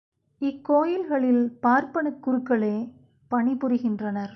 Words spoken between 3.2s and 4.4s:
பணிபுரிகின்றனர்.